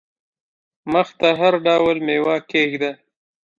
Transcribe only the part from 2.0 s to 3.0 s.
مېوه کښېږده!